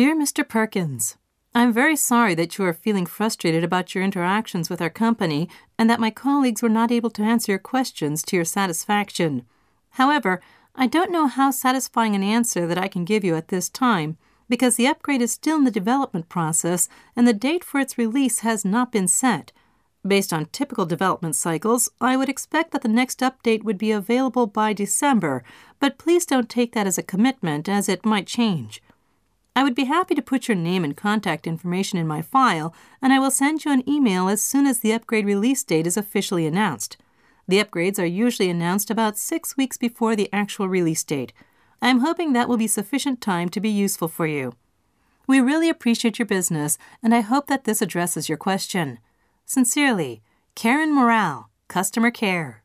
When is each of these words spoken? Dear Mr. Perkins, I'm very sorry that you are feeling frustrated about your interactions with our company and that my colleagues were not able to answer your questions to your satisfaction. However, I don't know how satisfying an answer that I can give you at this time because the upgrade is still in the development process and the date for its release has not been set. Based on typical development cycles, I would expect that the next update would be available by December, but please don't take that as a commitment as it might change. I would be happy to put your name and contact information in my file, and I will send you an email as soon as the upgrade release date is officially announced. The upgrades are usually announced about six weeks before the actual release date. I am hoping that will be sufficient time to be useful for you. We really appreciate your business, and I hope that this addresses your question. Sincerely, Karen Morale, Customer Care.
Dear 0.00 0.16
Mr. 0.16 0.48
Perkins, 0.48 1.18
I'm 1.54 1.74
very 1.74 1.94
sorry 1.94 2.34
that 2.34 2.56
you 2.56 2.64
are 2.64 2.72
feeling 2.72 3.04
frustrated 3.04 3.62
about 3.62 3.94
your 3.94 4.02
interactions 4.02 4.70
with 4.70 4.80
our 4.80 4.88
company 4.88 5.46
and 5.78 5.90
that 5.90 6.00
my 6.00 6.10
colleagues 6.10 6.62
were 6.62 6.70
not 6.70 6.90
able 6.90 7.10
to 7.10 7.22
answer 7.22 7.52
your 7.52 7.58
questions 7.58 8.22
to 8.22 8.36
your 8.36 8.46
satisfaction. 8.46 9.44
However, 9.90 10.40
I 10.74 10.86
don't 10.86 11.12
know 11.12 11.26
how 11.26 11.50
satisfying 11.50 12.14
an 12.14 12.22
answer 12.22 12.66
that 12.66 12.78
I 12.78 12.88
can 12.88 13.04
give 13.04 13.24
you 13.24 13.36
at 13.36 13.48
this 13.48 13.68
time 13.68 14.16
because 14.48 14.76
the 14.76 14.86
upgrade 14.86 15.20
is 15.20 15.32
still 15.32 15.58
in 15.58 15.64
the 15.64 15.70
development 15.70 16.30
process 16.30 16.88
and 17.14 17.28
the 17.28 17.34
date 17.34 17.62
for 17.62 17.78
its 17.78 17.98
release 17.98 18.38
has 18.38 18.64
not 18.64 18.90
been 18.90 19.06
set. 19.06 19.52
Based 20.02 20.32
on 20.32 20.46
typical 20.46 20.86
development 20.86 21.36
cycles, 21.36 21.90
I 22.00 22.16
would 22.16 22.30
expect 22.30 22.70
that 22.70 22.80
the 22.80 22.88
next 22.88 23.20
update 23.20 23.64
would 23.64 23.76
be 23.76 23.92
available 23.92 24.46
by 24.46 24.72
December, 24.72 25.44
but 25.78 25.98
please 25.98 26.24
don't 26.24 26.48
take 26.48 26.72
that 26.72 26.86
as 26.86 26.96
a 26.96 27.02
commitment 27.02 27.68
as 27.68 27.86
it 27.86 28.06
might 28.06 28.26
change. 28.26 28.80
I 29.60 29.62
would 29.62 29.74
be 29.74 29.84
happy 29.84 30.14
to 30.14 30.22
put 30.22 30.48
your 30.48 30.54
name 30.54 30.84
and 30.84 30.96
contact 30.96 31.46
information 31.46 31.98
in 31.98 32.06
my 32.06 32.22
file, 32.22 32.74
and 33.02 33.12
I 33.12 33.18
will 33.18 33.30
send 33.30 33.62
you 33.62 33.70
an 33.70 33.86
email 33.86 34.26
as 34.26 34.40
soon 34.40 34.66
as 34.66 34.78
the 34.78 34.94
upgrade 34.94 35.26
release 35.26 35.62
date 35.62 35.86
is 35.86 35.98
officially 35.98 36.46
announced. 36.46 36.96
The 37.46 37.62
upgrades 37.62 37.98
are 37.98 38.06
usually 38.06 38.48
announced 38.48 38.90
about 38.90 39.18
six 39.18 39.58
weeks 39.58 39.76
before 39.76 40.16
the 40.16 40.30
actual 40.32 40.66
release 40.66 41.04
date. 41.04 41.34
I 41.82 41.90
am 41.90 42.00
hoping 42.00 42.32
that 42.32 42.48
will 42.48 42.56
be 42.56 42.66
sufficient 42.66 43.20
time 43.20 43.50
to 43.50 43.60
be 43.60 43.68
useful 43.68 44.08
for 44.08 44.26
you. 44.26 44.54
We 45.26 45.42
really 45.42 45.68
appreciate 45.68 46.18
your 46.18 46.24
business, 46.24 46.78
and 47.02 47.14
I 47.14 47.20
hope 47.20 47.46
that 47.48 47.64
this 47.64 47.82
addresses 47.82 48.30
your 48.30 48.38
question. 48.38 48.98
Sincerely, 49.44 50.22
Karen 50.54 50.94
Morale, 50.94 51.50
Customer 51.68 52.10
Care. 52.10 52.64